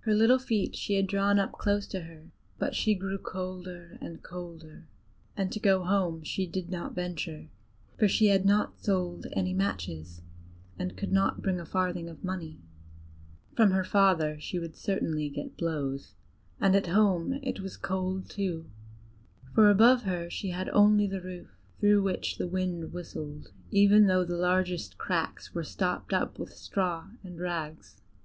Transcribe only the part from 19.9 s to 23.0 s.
her she had only the roof, through which the wind